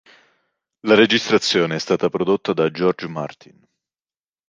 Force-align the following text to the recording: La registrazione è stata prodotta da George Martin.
La 0.79 0.95
registrazione 0.95 1.75
è 1.75 1.77
stata 1.77 2.09
prodotta 2.09 2.53
da 2.53 2.71
George 2.71 3.07
Martin. 3.07 3.63